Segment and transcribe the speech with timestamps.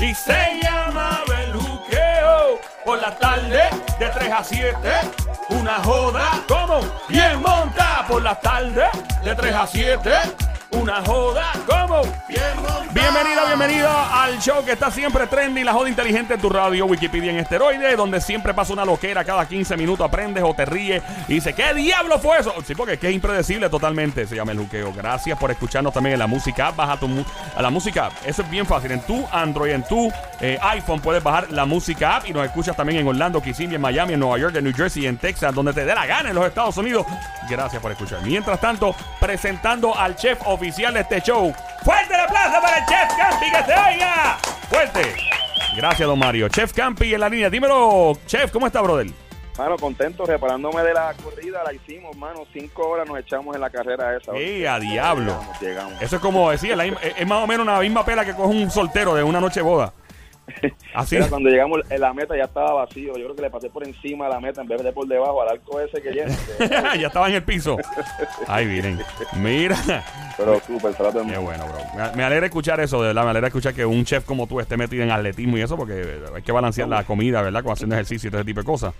[0.00, 2.58] Y se llama el juqueo.
[2.84, 3.62] Por la tarde
[3.98, 4.76] de 3 a 7,
[5.50, 8.04] una joda como bien monta.
[8.08, 8.86] Por la tarde
[9.22, 10.10] de 3 a 7,
[10.72, 12.02] una joda como.
[12.92, 17.30] Bienvenido, bienvenido al show que está siempre trendy, la joda inteligente en tu radio, Wikipedia
[17.30, 21.34] en esteroide, donde siempre pasa una loquera cada 15 minutos, aprendes o te ríes y
[21.34, 22.52] dices, ¿qué diablo fue eso?
[22.64, 24.92] Sí, porque es impredecible totalmente, se llama el juqueo.
[24.92, 27.08] Gracias por escucharnos también en la música baja tu
[27.56, 28.10] a la música.
[28.24, 30.10] Eso es bien fácil, en tu Android, en tu
[30.40, 33.80] eh, iPhone puedes bajar la música app y nos escuchas también en Orlando, Kissimmee, en
[33.80, 36.34] Miami, en Nueva York, en New Jersey, en Texas, donde te dé la gana en
[36.34, 37.06] los Estados Unidos.
[37.48, 38.22] Gracias por escuchar.
[38.22, 41.54] Mientras tanto, presentando al chef oficial de este show.
[41.82, 44.38] ¡Fuerte el aplauso para el chef Campi que se oiga!
[44.68, 45.16] ¡Fuerte!
[45.74, 46.48] Gracias, don Mario.
[46.48, 47.48] Chef Campi en la línea.
[47.48, 49.06] Dímelo, chef, ¿cómo está, brother?
[49.56, 52.44] Mano, contento, reparándome de la corrida, la hicimos, mano.
[52.52, 54.32] Cinco horas nos echamos en la carrera esa.
[54.32, 55.32] Eh, Oye, ¡Eh, a diablo!
[55.32, 56.02] Llegamos, llegamos.
[56.02, 58.70] Eso es como decía, la es más o menos una misma pela que coge un
[58.70, 59.92] soltero de una noche boda.
[60.94, 61.16] Así.
[61.16, 63.16] Mira, cuando llegamos en la meta ya estaba vacío.
[63.16, 65.42] Yo creo que le pasé por encima de la meta en vez de por debajo
[65.42, 66.34] al arco ese que llena.
[66.98, 67.76] ya estaba en el piso.
[68.46, 69.00] Ay, miren.
[69.36, 69.76] Mira.
[70.36, 71.78] Pero súper, Qué bueno, bro.
[71.96, 73.24] Me, me alegra escuchar eso, de verdad.
[73.24, 76.20] Me alegra escuchar que un chef como tú esté metido en atletismo y eso, porque
[76.34, 77.62] hay que balancear la comida, ¿verdad?
[77.62, 78.94] Con haciendo ejercicio y todo ese tipo de cosas.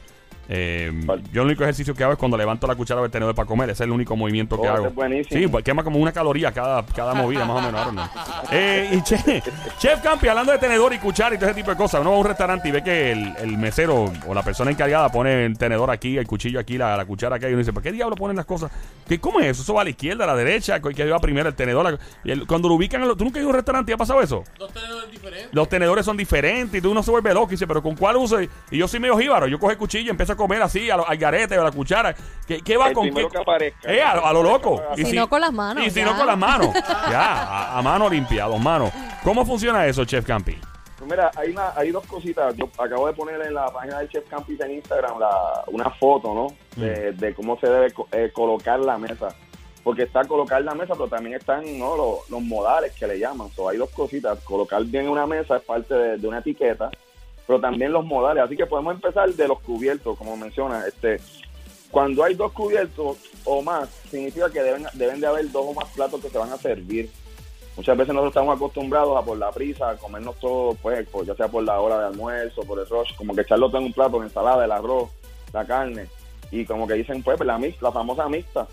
[0.53, 0.93] Eh,
[1.33, 3.71] yo el único ejercicio que hago es cuando levanto la cuchara del tenedor para comer.
[3.71, 4.87] Ese es el único movimiento que Oh, hago.
[4.89, 5.41] es buenísimo.
[5.41, 8.11] Sí, pues quema como una caloría cada, cada movida, más o menos.
[8.53, 9.43] Eh, y che-
[9.79, 12.17] Chef Campi, hablando de tenedor y cuchara y todo ese tipo de cosas, uno va
[12.17, 15.57] a un restaurante y ve que el, el mesero o la persona encargada pone el
[15.57, 18.17] tenedor aquí, el cuchillo aquí, la, la cuchara aquí, y uno dice, ¿por qué diablo
[18.17, 18.73] ponen las cosas?
[19.07, 19.63] ¿Qué, ¿Cómo es eso?
[19.63, 20.81] ¿Eso va a la izquierda, a la derecha?
[20.81, 21.93] ¿Que va primero el tenedor?
[21.93, 23.99] La- y el- cuando lo ubican, ¿tú nunca has ido a un restaurante y ha
[23.99, 24.43] pasado eso?
[24.59, 25.49] Dos tenedores diferentes.
[25.53, 28.17] Los tenedores son diferentes y tú uno se vuelve loco y dice, pero ¿con cuál
[28.17, 28.43] uso?
[28.43, 30.97] Y yo soy medio jíbaro, yo cojo el cuchillo y empiezo a comer así, a
[30.97, 32.15] lo- al garete o a la cuchara.
[32.47, 33.29] ¿Qué, qué va El con qué?
[33.29, 33.93] que aparezca.
[33.93, 34.83] Eh, a, lo- a lo loco.
[34.97, 36.07] Si Y no con las manos, Y si ya.
[36.07, 36.69] no con las manos.
[37.11, 38.91] ya, a, a mano limpia, a dos manos.
[39.23, 40.57] ¿Cómo funciona eso, Chef Campi?
[40.99, 42.55] Pues mira, hay, una, hay dos cositas.
[42.57, 46.35] Yo acabo de poner en la página del Chef Campis en Instagram la, una foto,
[46.35, 46.47] ¿no?
[46.77, 46.81] Mm.
[46.81, 49.29] De, de cómo se debe co- eh, colocar la mesa.
[49.83, 51.97] Porque está colocar la mesa, pero también están ¿no?
[51.97, 53.49] los, los modales que le llaman.
[53.57, 54.39] So, hay dos cositas.
[54.41, 56.91] Colocar bien una mesa es parte de, de una etiqueta,
[57.47, 58.45] pero también los modales.
[58.45, 60.87] Así que podemos empezar de los cubiertos, como menciona.
[60.87, 61.21] Este,
[61.91, 65.89] cuando hay dos cubiertos o más, significa que deben, deben de haber dos o más
[65.95, 67.11] platos que se van a servir.
[67.77, 71.35] Muchas veces nosotros estamos acostumbrados a por la prisa, a comernos todo, pues, por- ya
[71.35, 73.93] sea por la hora de almuerzo, por el rush, como que echarlo todo en un
[73.93, 75.09] plato, la ensalada, el arroz,
[75.53, 76.07] la carne,
[76.51, 78.67] y como que dicen, pues, la, mix- la famosa mixta.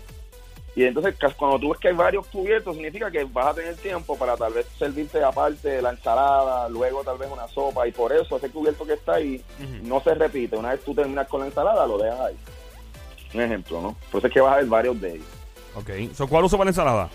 [0.78, 4.16] Y entonces, cuando tú ves que hay varios cubiertos, significa que vas a tener tiempo
[4.16, 8.36] para tal vez servirte aparte la ensalada, luego tal vez una sopa, y por eso
[8.36, 9.42] ese cubierto que está ahí
[9.82, 10.54] no se repite.
[10.56, 12.36] Una vez tú terminas con la ensalada, lo dejas ahí.
[13.34, 13.96] Un ejemplo, ¿no?
[14.12, 15.26] Por eso es que vas a ver varios de ellos.
[15.74, 15.90] Ok.
[16.14, 17.08] So, ¿Cuál uso para la ensalada?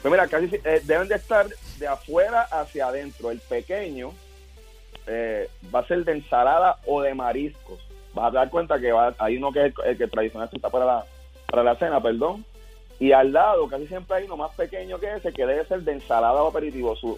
[0.00, 1.46] Pues mira, casi si- eh, deben de estar
[1.78, 3.30] de afuera hacia adentro.
[3.30, 4.12] El pequeño
[5.06, 7.80] eh, va a ser de ensalada o de mariscos.
[8.14, 10.70] Vas a dar cuenta que va, hay uno que es el, el que tradicional está
[10.70, 11.04] para la,
[11.50, 12.46] para la cena, perdón.
[13.00, 15.92] Y al lado, casi siempre hay uno más pequeño que ese, que debe ser de
[15.92, 16.96] ensalada o aperitivo.
[16.96, 17.16] Su,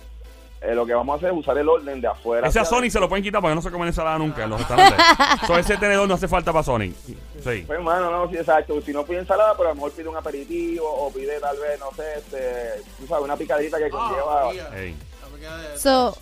[0.61, 2.47] eh, lo que vamos a hacer es usar el orden de afuera.
[2.47, 4.59] Ese a Sonic se lo pueden quitar porque no se comen ensalada nunca en los
[4.59, 5.01] restaurantes.
[5.47, 6.95] so, ese tenedor no hace falta para Sonic.
[6.95, 7.65] Sí.
[7.67, 8.79] Pues, hermano, no, sí, exacto.
[8.83, 11.81] Si no pide ensalada, pero a lo mejor pide un aperitivo o pide tal vez,
[11.81, 14.51] no sé, este, tú sabes, una picadita que conlleva.
[14.77, 14.95] Ey.
[15.77, 16.15] So,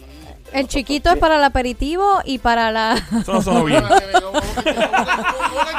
[0.52, 2.94] el chiquito es para el aperitivo y para la...
[3.20, 3.82] Eso no sonó bien.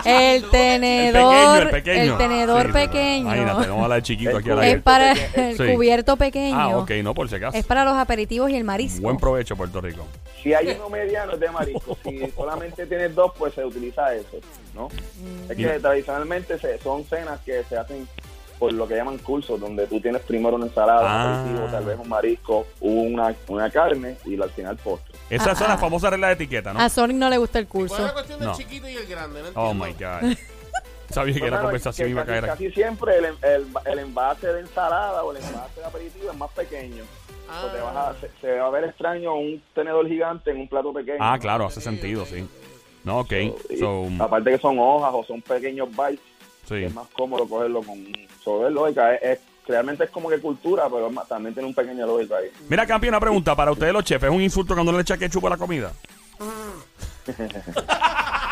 [0.05, 2.11] el El tenedor, pequeño, el pequeño.
[2.13, 3.21] el tenedor Sí, pequeño.
[3.21, 5.73] Imagínate, vamos a hablar de chiquito aquí a la es para el Sí.
[5.73, 6.57] cubierto pequeño.
[6.59, 7.57] Ah, ok, no, por si acaso.
[7.57, 9.01] Es para los aperitivos y el marisco.
[9.01, 10.05] Buen provecho, Puerto Rico.
[10.41, 11.97] Si hay uno mediano es de marisco.
[12.03, 14.39] Si solamente tienes dos, pues se utiliza ese,
[14.73, 14.87] ¿no?
[15.43, 15.79] Es que Mira.
[15.79, 18.07] tradicionalmente se- son cenas que se hacen
[18.59, 21.25] por lo que llaman cursos, donde tú tienes primero una ensalada, Ah.
[21.25, 25.15] un aperitivo, tal vez un marisco, una, una carne y al final postre.
[25.29, 25.69] Esas Ah, son ah.
[25.71, 26.79] las famosas reglas de etiqueta, ¿no?
[26.79, 28.05] A Sonic no le gusta el ¿Cuál es curso.
[28.05, 28.55] la cuestión del No.
[28.55, 29.41] chiquito y el grande?
[29.41, 30.35] No Oh my God.
[31.09, 32.63] Sabía que la Hermano, conversación que iba a casi, caer aquí.
[32.65, 36.51] casi siempre el, el, el envase de ensalada o el envase de aperitivo es más
[36.51, 37.03] pequeño.
[37.49, 37.65] Ah.
[37.73, 40.93] Te vas a- se, se va a ver extraño un tenedor gigante en un plato
[40.93, 41.17] pequeño.
[41.19, 42.47] Ah, claro, hace sentido, sí.
[43.03, 43.31] No, ok.
[43.71, 46.19] Y So, aparte que son hojas o son pequeños bites,
[46.69, 46.83] sí.
[46.85, 48.05] es más cómodo cogerlo con
[48.43, 49.13] sobre lógica.
[49.15, 52.37] Es, es- realmente es como que cultura, pero es más- también tiene un pequeño lógica
[52.37, 52.49] ahí.
[52.69, 53.55] Mira, campeón, una pregunta.
[53.55, 55.91] Para ustedes los chefs, ¿es un insulto cuando le echa ketchup a la comida?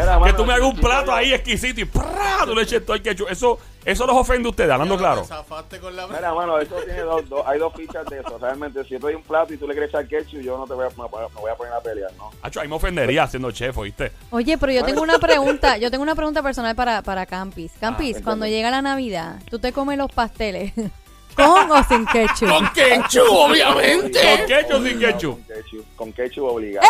[0.00, 2.38] Mira, Que tú me hagas un plato ahí exquisito y ¡prá!
[2.44, 3.28] tú le eches todo el ketchup.
[3.30, 5.24] Eso, eso los ofende a ustedes, hablando claro.
[5.24, 6.06] Zafaste con la...
[6.06, 8.38] Mira, mano, eso tiene dos, dos- hay dos fichas de eso.
[8.38, 10.74] Realmente, si yo doy un plato y tú le quieres echar ketchup, yo no te
[10.74, 11.08] voy a, me
[11.40, 12.30] voy a poner a pelear, ¿no?
[12.42, 14.12] Hacho, ahí me ofendería siendo chef, ¿oíste?
[14.30, 17.72] Oye, pero yo tengo una pregunta, yo tengo una pregunta personal para, para Campis.
[17.80, 20.72] Campis, Ah, cuando llega la Navidad, ¿tú te comes los pasteles
[21.34, 22.48] con o sin ketchup?
[22.48, 24.20] ¡Con ketchup, obviamente!
[24.20, 25.34] ¿Con ketchup o sin ketchup?
[25.34, 26.88] Con ketchup, con ketchup obligado.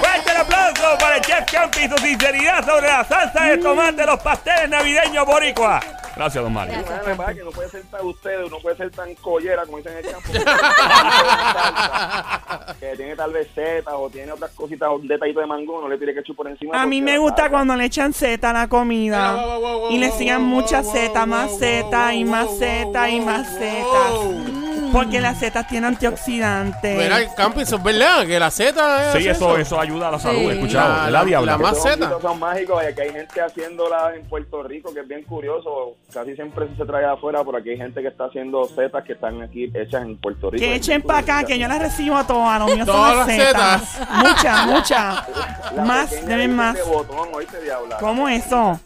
[0.00, 3.96] Fuerte el aplauso para el chef Campi y su sinceridad sobre la salsa de tomate
[3.96, 5.80] de los pasteles navideños boricua.
[6.18, 6.80] Gracias, don Mario.
[6.80, 9.92] Es verdad que no puede ser tan ustedes, no puede ser tan collera como dicen
[9.92, 10.32] en el campo.
[12.80, 15.96] que tiene tal vez setas o tiene otras cositas, un detallito de mango, no le
[15.96, 16.82] tire ketchup por encima.
[16.82, 19.36] A mí me gusta salsa- cuando le echan seta a la comida.
[19.36, 22.24] Wow, wow, wow, Y le sigan wow, mucha wow, seta, wow, más wow, seta y
[22.24, 23.58] más wow, seta y wow, más wow.
[23.60, 24.67] seta.
[24.92, 26.96] Porque las setas tienen antioxidantes.
[26.98, 30.40] Mira, Campi, eso es verdad, que la es Sí, eso, eso ayuda a la salud,
[30.40, 30.46] Sí.
[30.50, 30.88] escuchado.
[30.88, 31.52] La- La, la- diabla.
[31.52, 32.04] la más- Estos Maceta.
[32.06, 35.94] honguitos son mágicos y que hay gente haciéndolas en Puerto Rico que es bien curioso.
[36.12, 39.12] Casi siempre se trae de afuera, pero aquí hay gente que está haciendo setas que
[39.12, 40.62] están aquí hechas en Puerto Rico.
[40.64, 42.58] Que echen para acá, que yo las recibo todas.
[42.60, 44.00] Los míos Todas son las de setas.
[44.10, 45.24] Muchas, muchas.
[45.74, 46.74] La Más, deben más.
[46.74, 47.96] dicen de botón, ¿oíste, diabla?
[47.98, 48.80] ¿Cómo eso?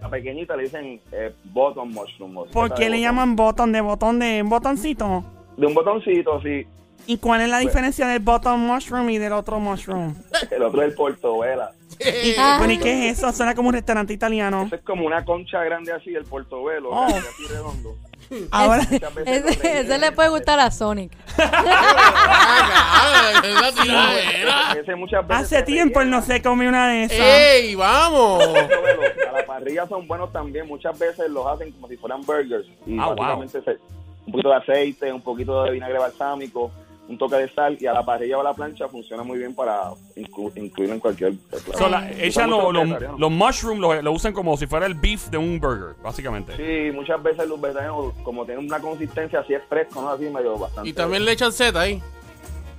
[0.00, 2.36] La pequeñita le dicen eh, bottom mushroom.
[2.38, 3.02] o ¿Por seta qué le botón.
[3.02, 5.24] llaman botón de botón de botoncito?
[5.56, 6.66] De un botoncito, sí.
[7.06, 10.14] ¿Y cuál es la Pues- diferencia del bottom mushroom y del otro mushroom?
[10.50, 11.72] El otro es el portobela.
[12.00, 12.56] ¿Y, Ah.
[12.58, 13.32] bueno, ¿y qué es eso?
[13.32, 14.62] Suena como un restaurante italiano.
[14.66, 17.04] Ese es como una concha grande así, el portobelo, Oh.
[17.06, 17.96] así redondo.
[18.50, 18.82] Ahora,
[19.26, 21.12] Ese, le puede gustar a Sonic.
[22.24, 24.72] Ah, es la tiradera.
[24.80, 27.18] Ese muchas veces hace tiempo él no se come una de esas.
[27.20, 28.42] ¡Ey, vamos!
[28.44, 30.66] A la parrilla son buenos también.
[30.66, 32.66] Muchas veces los hacen como si fueran burgers.
[32.86, 33.48] Y Ah, wow.
[33.48, 33.62] se-
[34.26, 36.70] un poquito de aceite, un poquito de vinagre balsámico,
[37.08, 39.54] un toque de sal y a la parrilla o a la plancha funciona muy bien
[39.54, 41.76] para inclu- incluirlo en cualquier plato.
[41.76, 43.20] So, la- echan los, los, vegetarianos.
[43.20, 46.56] los mushrooms, lo, lo usan como si fuera el beef de un burger, básicamente.
[46.56, 50.10] Sí, muchas veces los vegetarianos, como tienen una consistencia así es fresco, ¿no?
[50.10, 50.88] Así medio bastante.
[50.88, 52.00] Y también le echan Z ahí.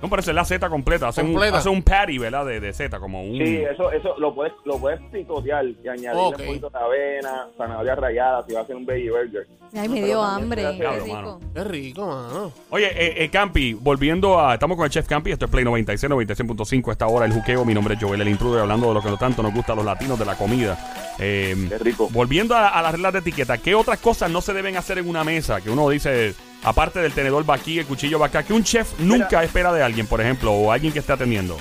[0.04, 1.08] No, pero esa es la seta completa.
[1.08, 2.44] Hacen un, hacen un patty, ¿verdad?
[2.44, 3.38] De, de seta, como un...
[3.38, 6.40] Sí, eso, eso lo puedes, lo puedes picotear y añadirle Ok.
[6.40, 9.46] un poquito de avena, zanahoria rayada, si vas a hacer un veggie burger.
[9.74, 10.66] Ay, me dio hambre.
[10.66, 11.14] hace- Qué Claro, rico.
[11.16, 11.40] mano.
[11.54, 12.52] Qué rico, mano.
[12.68, 14.52] Oye, eh, eh, Campi, volviendo a...
[14.52, 17.64] Estamos con el Chef Campi, esto es Play 96, 96.5, esta hora el juqueo.
[17.64, 19.86] Mi nombre es Joel, el intruder, hablando de lo que tanto nos gusta a los
[19.86, 20.76] latinos, de la comida.
[21.18, 22.08] Eh, Qué rico.
[22.12, 25.08] Volviendo a, a las reglas de etiqueta, ¿qué otras cosas no se deben hacer en
[25.08, 25.62] una mesa?
[25.62, 28.98] Que uno dice, aparte del tenedor va aquí, el cuchillo va acá, que un chef
[28.98, 31.56] nunca espera de alguien, por ejemplo, o alguien que esté atendiendo.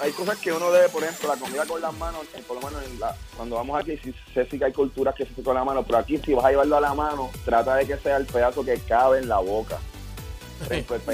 [0.00, 2.68] Hay cosas que uno debe, por ejemplo, la comida con las manos, eh, por lo
[2.68, 5.42] menos en la- cuando vamos aquí, sí sé sí que hay culturas que se hace
[5.42, 7.96] con la mano, pero aquí si vas a llevarlo a la mano, trata de que
[7.98, 9.78] sea el pedazo que cabe en la boca.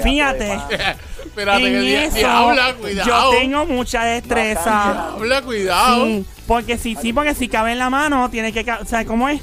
[0.03, 0.53] Fíjate.
[1.25, 3.09] Espérate, en que eso, diabla, cuidado.
[3.33, 5.13] yo tengo mucha destreza.
[5.15, 6.05] Diabla, cuidado.
[6.05, 9.29] Sí, porque si sí, porque si cabe en la mano, tiene que, o sea, ¿cómo
[9.29, 9.41] es?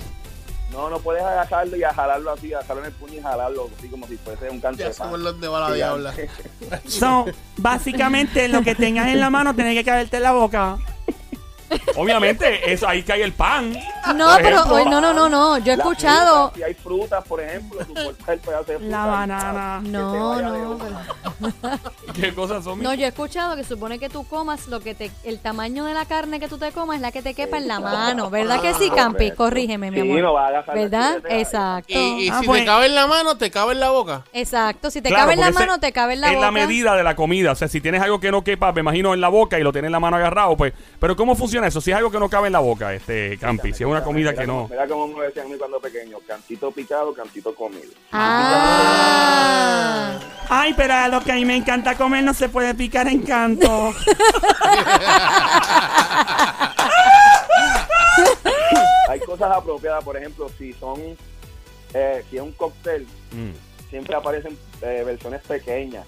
[0.73, 3.71] No, no puedes agarrarlo y a jalarlo así, a jalarlo en el puño y jalarlo
[3.79, 5.23] así como si fuese un canto Ya de pan.
[5.23, 6.15] dónde va la diabla.
[6.87, 7.25] So,
[7.57, 10.79] básicamente lo que tengas en la mano tiene que caberte en la boca.
[11.97, 13.73] Obviamente, eso ahí cae el pan.
[14.15, 14.85] No, Por pero ejemplo.
[14.91, 15.59] no, no, no, no.
[15.59, 16.51] Yo he La escuchado.
[16.51, 18.91] fruta, si hay frutas, por ejemplo, tú cortas el pedazo de fruta.
[18.91, 19.81] La banana.
[19.83, 22.83] que No, no, pero- ¿Qué cosas son?
[22.83, 25.95] No, yo he escuchado que supone que tú comas lo que te, el tamaño de
[25.95, 28.61] la carne que tú te comas es la que te quepa en la mano, ¿verdad
[28.61, 29.31] que sí, Campi?
[29.31, 29.37] Correcto.
[29.49, 30.21] Corrígeme, mi Sí, amor.
[30.23, 31.17] no va a agarrar la ¿Verdad?
[31.17, 31.39] chuleta.
[31.39, 31.93] Exacto.
[31.95, 32.61] Y, y Ah, si pues.
[32.61, 34.25] te cabe en la mano, te cabe en la boca.
[34.33, 36.35] Exacto, si te Claro, cabe en la porque ese- mano, te cabe en la es
[36.35, 36.47] boca.
[36.47, 37.53] la medida de la comida.
[37.53, 39.73] O sea, si tienes algo que no quepa, me imagino, en la boca y lo
[39.73, 40.73] tienes en la mano agarrado, pues.
[40.99, 41.81] Pero ¿cómo funciona eso?
[41.81, 44.31] Si es algo que no cabe en la boca, este Campi, si es una comida
[44.31, 44.69] Mira que no.
[44.69, 47.91] Mira como me decían a mí cuando pequeño, cantito picado, cantito comido.
[48.13, 49.39] Ah.
[50.49, 53.23] Ay, pero a lo que a mí me encanta comer no se puede picar en
[53.23, 53.93] canto.
[59.09, 61.01] Hay cosas apropiadas, por ejemplo, si son,
[61.95, 63.51] eh, si es un cóctel, Mm.
[63.91, 66.07] siempre aparecen eh, versiones pequeñas,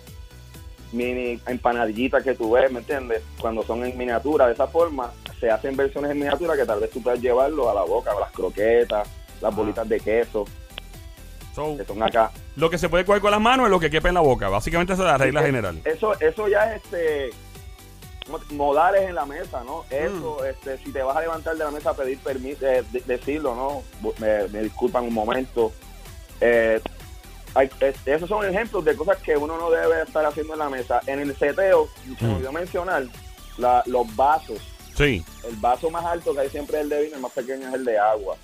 [0.92, 3.22] mini empanadillitas que tú ves, ¿me entiendes?
[3.40, 6.90] Cuando son en miniatura, de esa forma, se hacen versiones en miniatura que tal vez
[6.90, 9.08] tú puedas llevarlo a la boca, las croquetas,
[9.40, 10.44] las bolitas de queso,
[11.54, 12.30] So, que son acá.
[12.56, 14.48] lo que se puede coger con las manos es lo que quepa en la boca.
[14.48, 15.80] Básicamente esa es la regla general.
[15.84, 17.30] Eso, eso ya es este
[18.26, 19.84] ¿cómo te- modales en la mesa, ¿no?
[19.90, 20.44] Eso, Mm.
[20.46, 23.54] este, si te vas a levantar de la mesa a pedir permiso, eh, de- decirlo,
[23.56, 23.82] ¿no?
[24.18, 25.72] Me, me disculpan un momento.
[26.40, 26.80] Eh,
[27.54, 30.68] hay- es- esos son ejemplos de cosas que uno no debe estar haciendo en la
[30.68, 31.00] mesa.
[31.08, 33.04] En el seteo, se me olvidó mencionar,
[33.58, 34.58] la- los vasos.
[35.04, 35.24] Sí.
[35.48, 37.74] El vaso más alto que hay siempre es el de vino, el más pequeño es
[37.74, 38.36] el de agua.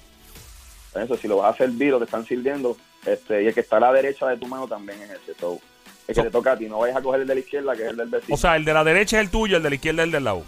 [0.95, 3.77] Eso, si lo vas a servir o te están sirviendo, este, y el que está
[3.77, 5.35] a la derecha de tu mano también es ese.
[5.39, 5.61] So,
[6.09, 7.77] el que So- te toca a ti, no vayas a coger el de la izquierda,
[7.77, 8.35] que es el del vecino.
[8.35, 10.13] O sea, el de la derecha es el tuyo, el de la izquierda es el
[10.13, 10.43] del lado.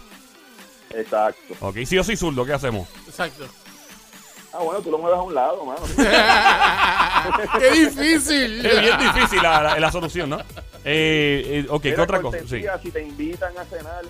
[0.91, 1.53] Exacto.
[1.59, 2.87] Ok, si yo soy zurdo, ¿qué hacemos?
[3.07, 3.45] Exacto.
[4.51, 5.81] Ah, bueno, tú lo mueves a un lado, mano.
[7.59, 8.65] ¡Qué difícil!
[8.65, 10.39] Es bien difícil la, la- la solución, ¿no?
[10.83, 12.39] Eh, eh, ok, ¿qué otra cosa?
[12.47, 12.63] Sí.
[12.81, 14.03] Si te invitan a cenar,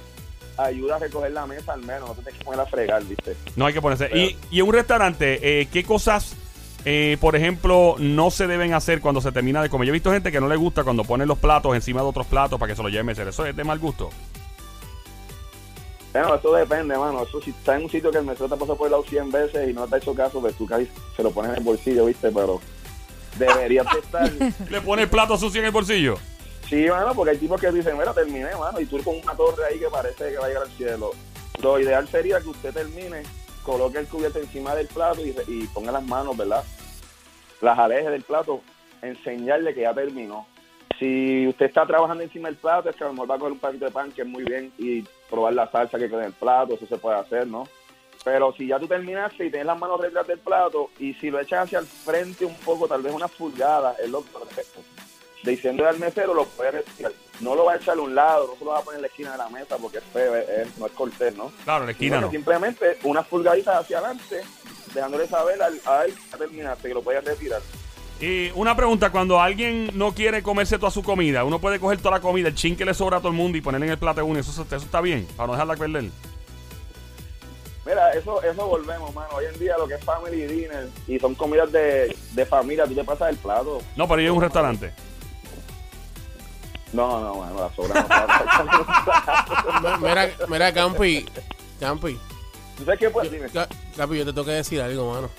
[0.66, 3.36] ayuda a recoger la mesa al menos, no te tienes que poner a fregar, ¿viste?
[3.56, 4.10] No hay que ponerse.
[4.14, 6.36] Y, y en un restaurante, eh, ¿qué cosas,
[6.86, 9.88] eh, por ejemplo, no se deben hacer cuando se termina de comer?
[9.88, 12.28] Yo he visto gente que no le gusta cuando ponen los platos encima de otros
[12.28, 13.30] platos para que se los lleven mesero.
[13.30, 14.10] Eso es de mal gusto.
[16.12, 17.24] Bueno, eso depende, mano.
[17.24, 19.32] Eso si está en un sitio que el mesero te pasó por el lado 100
[19.32, 21.64] veces y no te ha hecho caso, pues tú casi se lo pones en el
[21.64, 22.32] bolsillo, ¿viste?
[22.32, 22.60] Pero
[23.38, 24.32] deberías de estar...
[24.70, 26.18] Le pone el plato sucio en el bolsillo.
[26.70, 29.66] Sí, mano, porque hay tipos que dicen, mira, terminé, mano, y tú con una torre
[29.66, 31.12] ahí que parece que va a llegar al cielo.
[31.64, 33.24] Lo ideal sería que usted termine,
[33.64, 36.64] coloque el cubierto encima del plato y, ponga las manos, ¿verdad?
[37.62, 38.62] Las aleje del plato,
[39.02, 40.46] enseñarle que ya terminó.
[41.00, 43.54] Si usted está trabajando encima del plato, es que a lo mejor va a coger
[43.54, 46.26] un paquete de pan, que es muy bien, y probar la salsa que queda en
[46.26, 47.68] el plato, eso se puede hacer, ¿no?
[48.24, 51.40] Pero si ya tú terminaste y tienes las manos detrás del plato, y si lo
[51.40, 54.82] echas hacia el frente un poco, tal vez una pulgada, es lo perfecto
[55.44, 57.12] diciendo al mesero lo puede retirar.
[57.40, 59.02] No lo va a echar a un lado, no se lo va a poner en
[59.04, 61.52] la esquina de la mesa porque es feo, es- no es cortés, ¿no?
[61.64, 62.32] Claro, la esquina bueno, no.
[62.32, 64.42] Simplemente unas pulgaditas hacia adelante,
[64.94, 67.62] dejándole saber al, a él que terminaste, que lo puedes retirar.
[68.22, 72.12] Y una pregunta, cuando alguien no quiere comerse toda su comida, uno puede coger toda
[72.18, 73.98] la comida, el chin que le sobra a todo el mundo y ponerle en el
[73.98, 76.10] plato uno, eso, eso está bien, para no dejarla perder.
[77.86, 79.30] Mira, eso eso volvemos, mano.
[79.36, 82.94] Hoy en día lo que es family dinner y son comidas de, de familia, tú
[82.94, 83.82] te pasas el plato.
[83.96, 84.92] No, pero yo en un restaurante.
[86.92, 88.08] No, no, mano, la sobra
[89.92, 89.98] no.
[90.00, 91.26] Mira, mira, Campi.
[91.80, 92.18] Campi.
[92.78, 93.10] ¿Tú sabes qué?
[93.10, 95.30] Pues dime, Ca- Campi, yo te tengo que decir algo, mano.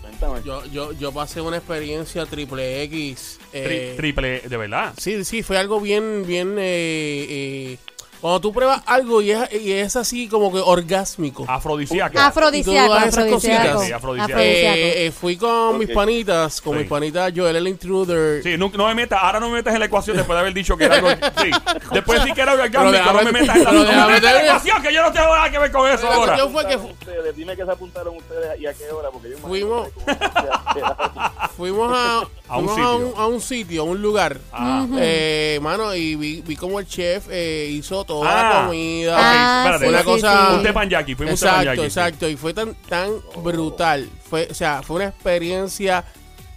[0.00, 0.42] cuéntame.
[0.44, 3.38] Yo, yo, yo pasé una experiencia triple X.
[3.52, 4.94] Tri- eh, triple, de verdad.
[4.96, 6.56] Sí, sí, fue algo bien, bien.
[6.58, 7.78] eh, eh,
[8.20, 11.44] cuando tú pruebas algo y es, y es así como que orgásmico.
[11.48, 12.18] Afrodisíaco.
[12.18, 13.62] Afrodisíaco, Y todas esas afrodisíaco.
[13.62, 13.86] cositas.
[13.86, 14.32] Sí, afrodisíaco.
[14.32, 14.78] Afrodisíaco.
[14.78, 16.80] Eh, eh, fui con mis panitas, con Sí.
[16.80, 18.42] mis panitas Joel el Intruder.
[18.42, 20.54] Sí, no, no me metas, ahora no me metas en la ecuación después de haber
[20.54, 21.08] dicho que era algo.
[21.40, 21.50] Sí,
[21.92, 24.10] después sí que era orgánico, no déjame- me metas en la, no me metas en
[24.10, 24.44] la terminar.
[24.44, 26.26] ecuación, que yo no tengo nada que ver con eso La ahora.
[26.36, 29.36] cuestión fue que Ustedes, dime que se apuntaron ustedes y a qué hora, porque yo
[29.38, 29.88] me Fuimos-
[31.56, 32.88] fuimos a, A un fuimos sitio.
[32.90, 34.38] a, un, a un sitio, a un lugar.
[34.52, 34.86] Ah.
[34.98, 38.54] Eh, mano, y vi, vi como el chef eh, hizo toda Ah.
[38.60, 39.16] la comida.
[39.16, 40.54] Ah, espérate, sí, una sí, cosa- sí.
[40.56, 41.86] Un tepanyaki, fuimos un exacto, tepanyaki.
[41.86, 42.28] exacto.
[42.28, 43.10] Y fue tan, tan
[43.42, 44.08] brutal.
[44.28, 46.04] Fue, o sea, fue una experiencia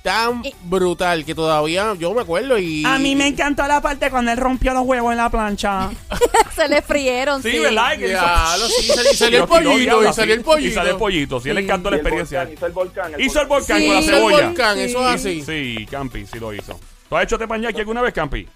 [0.03, 2.83] tan Y- brutal que todavía yo me acuerdo y...
[2.85, 5.89] A mí me encantó la parte cuando él rompió los huevos en la plancha.
[6.55, 7.51] Se le frieron, sí.
[7.51, 7.97] Sí, ¿verdad?
[7.97, 10.67] Que Ya, sí, salió el pollito, y salió el pollito.
[10.69, 11.39] Y salió el pollito.
[11.39, 12.39] Sí, él le encantó la experiencia.
[12.43, 13.11] volcán, hizo el volcán.
[13.21, 13.85] Hizo el volcán Sí.
[13.87, 14.45] con la Hizo el cebolla.
[14.47, 14.81] volcán, Sí.
[14.83, 15.41] eso es así.
[15.41, 16.79] Sí, Campi, sí lo hizo.
[17.09, 18.47] ¿Tú has hecho tepanyaki alguna vez, Campi?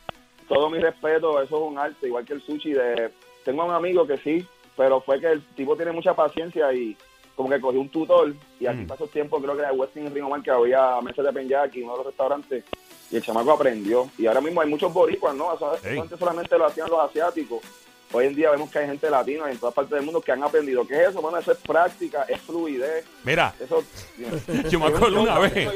[0.50, 2.72] todo mi respeto, eso es un arte, igual que el sushi.
[2.74, 3.12] De,
[3.44, 4.46] tengo un amigo que sí,
[4.77, 6.96] pero fue que el tipo tiene mucha paciencia y
[7.38, 8.88] como que cogió un tutor y aquí Mm.
[8.88, 11.91] pasó tiempo, creo que era Westin en Río Mar, que había mesas de penyaki, uno
[11.94, 12.65] de los restaurantes,
[13.12, 14.10] y el chamaco aprendió.
[14.17, 15.53] Y ahora mismo hay muchos boricuas, ¿no?
[15.53, 16.00] Eso Ey.
[16.00, 17.62] antes solamente lo hacían los asiáticos,
[18.12, 20.44] hoy en día vemos que hay gente latina en todas partes del mundo que han
[20.44, 20.86] aprendido.
[20.88, 21.22] ¿Qué es eso?
[21.22, 23.06] Bueno, eso es práctica, es fluidez.
[23.24, 23.84] Mira, Eso,
[24.70, 25.70] Yo me acuerdo una vez.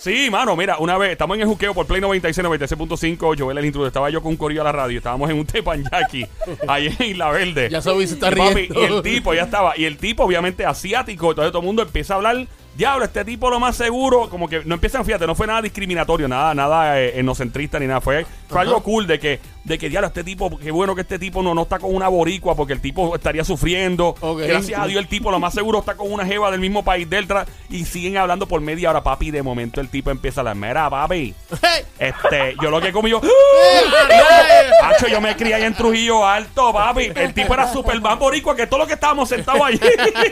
[0.00, 3.64] Sí, mano, mira, una vez estamos en el juqueo por Play 96, 96.5, Joel el
[3.64, 6.26] intruder, estaba yo con un corillo a la radio, estábamos en un tepanyaki,
[6.68, 7.68] ahí en Isla Verde.
[7.70, 8.80] Ya Sobi se está papi, riendo.
[8.80, 12.14] y el tipo ya estaba, y el tipo obviamente asiático, entonces todo el mundo empieza
[12.14, 12.46] a hablar,
[12.76, 16.28] diablo, este tipo lo más seguro, como que no empiezan, fíjate, no fue nada discriminatorio,
[16.28, 20.06] nada, nada eh, etnocentrista ni nada, fue, fue algo cool de que, de que diablo,
[20.06, 22.80] este tipo, qué bueno que este tipo no, no está con una boricua porque el
[22.80, 24.14] tipo estaría sufriendo.
[24.38, 27.10] Gracias a Dios el tipo lo más seguro está con una jeva del mismo país
[27.10, 30.54] delta y siguen hablando por media hora, papi, de momento el tipo empieza a la
[30.54, 31.34] mera, papi.
[31.98, 33.20] Este, yo lo que comí yo.
[34.84, 37.10] Hacho, yo me crié ahí en Trujillo Alto, papi.
[37.16, 39.80] El tipo era super más boricua que todo lo que estábamos sentados allí.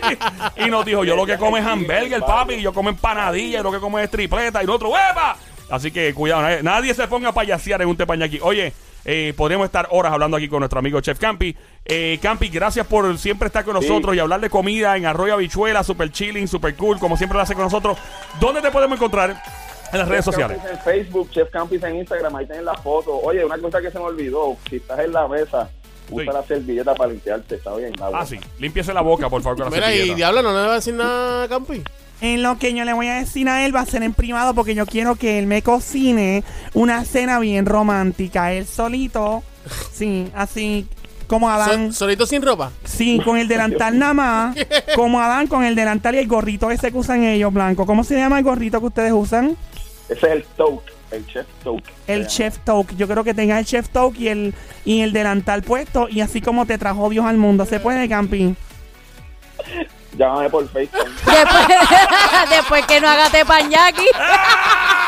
[0.65, 2.61] y nos dijo, yo lo que como es hamburger, papi.
[2.61, 4.63] Yo como empanadilla, lo que como es tripleta.
[4.63, 5.37] Y nosotros, ¡huepa!
[5.71, 8.39] Así que cuidado, nadie, nadie se ponga a payasear en un tepañaki.
[8.41, 8.73] Oye,
[9.05, 11.55] eh, podríamos estar horas hablando aquí con nuestro amigo Chef Campi.
[11.85, 13.87] Eh, Campi, gracias por siempre estar con Sí.
[13.89, 17.43] nosotros y hablar de comida en Arroyo Habichuela, super chilling, super cool, como siempre lo
[17.43, 17.99] hace con nosotros.
[18.41, 19.43] ¿Dónde te podemos encontrar?
[19.93, 20.57] En las redes sociales.
[20.59, 23.15] Campis en Facebook, Chef Campis en Instagram, ahí tienen la foto.
[23.17, 25.71] Oye, una cosa que se me olvidó, si estás en la mesa,
[26.11, 26.39] usa Sí.
[26.39, 27.93] la servilleta para limpiarte, está bien.
[28.01, 28.41] Ah, sí.
[28.59, 30.15] Límpiese la boca, por favor, con la Mira, y.
[30.15, 31.83] Diablo, no le va a decir nada a Campi.
[32.25, 34.55] En lo que yo le voy a decir a él va a ser en privado
[34.55, 38.51] porque yo quiero que él me cocine una cena bien romántica.
[38.55, 39.43] Él solito,
[39.93, 40.87] sí, así
[41.27, 41.69] como Adán.
[41.69, 42.73] Sol- solito sin ropa.
[42.83, 44.57] Sí, con el delantal nada más.
[44.95, 47.85] Como Adán con el delantal y el gorrito ese que usan ellos, blanco.
[47.85, 49.55] ¿Cómo se llama el gorrito que ustedes usan?
[50.09, 51.91] Ese es el toque, el Chef Toke.
[52.07, 52.97] El chef toque.
[52.97, 54.55] Yo creo que tenga el chef toque y el,
[54.87, 56.09] y el delantal puesto.
[56.09, 57.67] Y así como te trajo Dios al mundo.
[57.67, 58.55] ¿Se puede, Campi?
[60.17, 61.09] Llámame por Facebook.
[61.25, 61.67] Después,
[62.51, 64.07] después que no haga tepañaki.